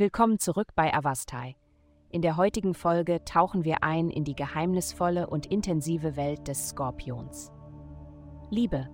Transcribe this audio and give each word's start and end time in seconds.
Willkommen 0.00 0.38
zurück 0.38 0.68
bei 0.74 0.94
Avastai. 0.94 1.56
In 2.08 2.22
der 2.22 2.38
heutigen 2.38 2.72
Folge 2.72 3.22
tauchen 3.26 3.66
wir 3.66 3.84
ein 3.84 4.08
in 4.08 4.24
die 4.24 4.34
geheimnisvolle 4.34 5.26
und 5.26 5.44
intensive 5.44 6.16
Welt 6.16 6.48
des 6.48 6.70
Skorpions. 6.70 7.52
Liebe, 8.48 8.88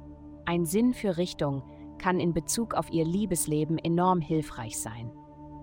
ein 0.47 0.65
Sinn 0.65 0.95
für 0.95 1.17
Richtung, 1.17 1.63
kann 1.99 2.19
in 2.19 2.35
Bezug 2.35 2.75
auf 2.75 2.91
ihr 2.91 3.05
Liebesleben 3.05 3.79
enorm 3.79 4.21
hilfreich 4.21 4.81
sein. 4.81 5.13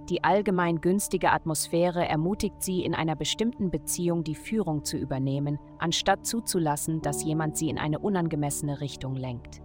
Die 0.07 0.23
allgemein 0.23 0.79
günstige 0.79 1.31
Atmosphäre 1.31 2.07
ermutigt 2.07 2.63
sie, 2.63 2.85
in 2.85 2.95
einer 2.95 3.17
bestimmten 3.17 3.69
Beziehung 3.69 4.23
die 4.23 4.35
Führung 4.35 4.85
zu 4.85 4.95
übernehmen, 4.95 5.59
anstatt 5.77 6.25
zuzulassen, 6.25 7.01
dass 7.01 7.25
jemand 7.25 7.57
sie 7.57 7.67
in 7.67 7.79
eine 7.79 7.99
unangemessene 7.99 8.79
Richtung 8.79 9.17
lenkt. 9.17 9.61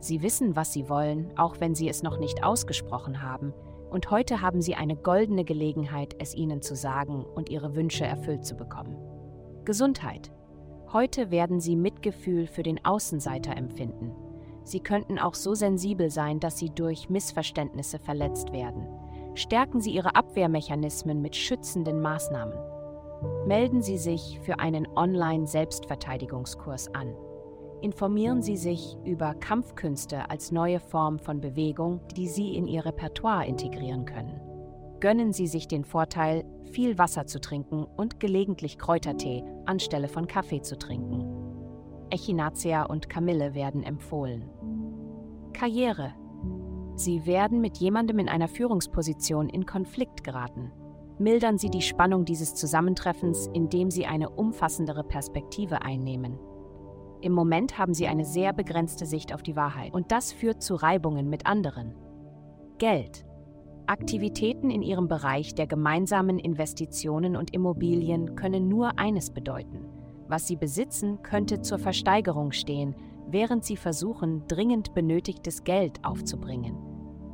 Sie 0.00 0.22
wissen, 0.22 0.56
was 0.56 0.72
sie 0.72 0.88
wollen, 0.88 1.30
auch 1.38 1.60
wenn 1.60 1.76
sie 1.76 1.88
es 1.88 2.02
noch 2.02 2.18
nicht 2.18 2.42
ausgesprochen 2.42 3.22
haben, 3.22 3.54
und 3.90 4.10
heute 4.10 4.40
haben 4.42 4.60
sie 4.60 4.74
eine 4.74 4.96
goldene 4.96 5.44
Gelegenheit, 5.44 6.14
es 6.18 6.34
ihnen 6.34 6.62
zu 6.62 6.76
sagen 6.76 7.24
und 7.24 7.48
ihre 7.48 7.74
Wünsche 7.74 8.04
erfüllt 8.04 8.44
zu 8.44 8.56
bekommen. 8.56 8.96
Gesundheit. 9.64 10.30
Heute 10.92 11.30
werden 11.30 11.60
sie 11.60 11.76
Mitgefühl 11.76 12.46
für 12.46 12.62
den 12.62 12.84
Außenseiter 12.84 13.56
empfinden. 13.56 14.12
Sie 14.64 14.80
könnten 14.80 15.18
auch 15.18 15.34
so 15.34 15.54
sensibel 15.54 16.10
sein, 16.10 16.40
dass 16.40 16.58
sie 16.58 16.70
durch 16.70 17.08
Missverständnisse 17.08 17.98
verletzt 17.98 18.52
werden. 18.52 18.86
Stärken 19.34 19.80
Sie 19.80 19.92
Ihre 19.92 20.16
Abwehrmechanismen 20.16 21.22
mit 21.22 21.36
schützenden 21.36 22.02
Maßnahmen. 22.02 22.58
Melden 23.46 23.82
Sie 23.82 23.96
sich 23.96 24.40
für 24.42 24.58
einen 24.58 24.88
Online-Selbstverteidigungskurs 24.96 26.92
an. 26.92 27.14
Informieren 27.80 28.42
Sie 28.42 28.56
sich 28.56 28.96
über 29.04 29.34
Kampfkünste 29.34 30.28
als 30.30 30.50
neue 30.50 30.80
Form 30.80 31.20
von 31.20 31.40
Bewegung, 31.40 32.00
die 32.16 32.26
Sie 32.26 32.56
in 32.56 32.66
Ihr 32.66 32.84
Repertoire 32.84 33.46
integrieren 33.46 34.04
können. 34.04 34.40
Gönnen 34.98 35.32
Sie 35.32 35.46
sich 35.46 35.68
den 35.68 35.84
Vorteil, 35.84 36.44
viel 36.72 36.98
Wasser 36.98 37.26
zu 37.26 37.40
trinken 37.40 37.84
und 37.84 38.18
gelegentlich 38.18 38.78
Kräutertee 38.78 39.44
anstelle 39.64 40.08
von 40.08 40.26
Kaffee 40.26 40.60
zu 40.60 40.76
trinken. 40.76 41.24
Echinacea 42.10 42.82
und 42.82 43.08
Kamille 43.08 43.54
werden 43.54 43.84
empfohlen. 43.84 44.50
Karriere. 45.52 46.14
Sie 46.96 47.26
werden 47.26 47.60
mit 47.60 47.76
jemandem 47.76 48.18
in 48.18 48.28
einer 48.28 48.48
Führungsposition 48.48 49.48
in 49.48 49.66
Konflikt 49.66 50.24
geraten. 50.24 50.72
Mildern 51.20 51.58
Sie 51.58 51.70
die 51.70 51.82
Spannung 51.82 52.24
dieses 52.24 52.56
Zusammentreffens, 52.56 53.48
indem 53.52 53.92
Sie 53.92 54.06
eine 54.06 54.30
umfassendere 54.30 55.04
Perspektive 55.04 55.82
einnehmen. 55.82 56.38
Im 57.20 57.32
Moment 57.32 57.78
haben 57.78 57.94
sie 57.94 58.06
eine 58.06 58.24
sehr 58.24 58.52
begrenzte 58.52 59.04
Sicht 59.04 59.34
auf 59.34 59.42
die 59.42 59.56
Wahrheit 59.56 59.92
und 59.92 60.12
das 60.12 60.32
führt 60.32 60.62
zu 60.62 60.76
Reibungen 60.76 61.28
mit 61.28 61.46
anderen. 61.46 61.94
Geld. 62.78 63.24
Aktivitäten 63.86 64.70
in 64.70 64.82
ihrem 64.82 65.08
Bereich 65.08 65.54
der 65.54 65.66
gemeinsamen 65.66 66.38
Investitionen 66.38 67.36
und 67.36 67.54
Immobilien 67.54 68.36
können 68.36 68.68
nur 68.68 68.98
eines 68.98 69.30
bedeuten. 69.30 69.86
Was 70.28 70.46
sie 70.46 70.56
besitzen, 70.56 71.22
könnte 71.22 71.62
zur 71.62 71.78
Versteigerung 71.78 72.52
stehen, 72.52 72.94
während 73.26 73.64
sie 73.64 73.76
versuchen, 73.76 74.44
dringend 74.46 74.94
benötigtes 74.94 75.64
Geld 75.64 76.04
aufzubringen. 76.04 76.76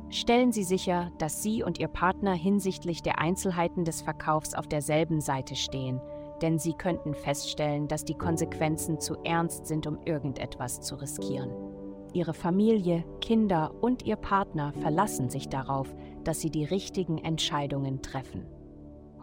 Stellen 0.09 0.51
Sie 0.51 0.63
sicher, 0.63 1.11
dass 1.17 1.41
Sie 1.41 1.63
und 1.63 1.79
Ihr 1.79 1.87
Partner 1.87 2.33
hinsichtlich 2.33 3.01
der 3.01 3.19
Einzelheiten 3.19 3.83
des 3.85 4.01
Verkaufs 4.01 4.53
auf 4.53 4.67
derselben 4.67 5.19
Seite 5.19 5.55
stehen– 5.55 5.99
denn 6.41 6.59
sie 6.59 6.73
könnten 6.73 7.13
feststellen, 7.13 7.87
dass 7.87 8.05
die 8.05 8.17
Konsequenzen 8.17 8.99
zu 8.99 9.15
ernst 9.23 9.67
sind, 9.67 9.87
um 9.87 9.99
irgendetwas 10.05 10.81
zu 10.81 10.95
riskieren. 10.95 11.51
Ihre 12.13 12.33
Familie, 12.33 13.03
Kinder 13.19 13.73
und 13.81 14.05
ihr 14.05 14.15
Partner 14.15 14.73
verlassen 14.73 15.29
sich 15.29 15.49
darauf, 15.49 15.93
dass 16.23 16.39
sie 16.39 16.49
die 16.49 16.65
richtigen 16.65 17.17
Entscheidungen 17.17 18.01
treffen. 18.01 18.45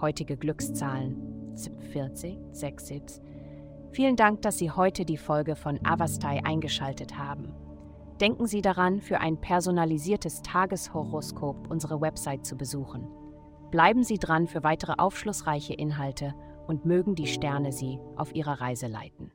Heutige 0.01 0.37
Glückszahlen 0.37 1.57
40, 1.93 2.39
67. 2.53 3.23
Vielen 3.93 4.17
Dank, 4.17 4.41
dass 4.43 4.57
Sie 4.57 4.71
heute 4.71 5.05
die 5.05 5.19
Folge 5.19 5.55
von 5.55 5.79
Avastai 5.85 6.43
eingeschaltet 6.45 7.19
haben. 7.19 7.55
Denken 8.21 8.47
Sie 8.47 8.63
daran, 8.63 9.01
für 9.01 9.21
ein 9.21 9.37
personalisiertes 9.37 10.41
Tageshoroskop 10.43 11.71
unsere 11.71 12.01
Website 12.01 12.47
zu 12.47 12.57
besuchen. 12.57 13.07
Bleiben 13.71 14.03
Sie 14.03 14.19
dran 14.19 14.47
für 14.47 14.63
weitere 14.63 14.95
aufschlussreiche 14.97 15.75
Inhalte 15.75 16.35
und 16.67 16.85
mögen 16.85 17.15
die 17.15 17.27
Sterne 17.27 17.73
sie 17.73 17.99
auf 18.17 18.35
ihrer 18.35 18.61
Reise 18.61 18.87
leiten. 18.87 19.33